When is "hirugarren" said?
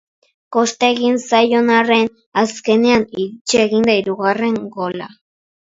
4.01-4.63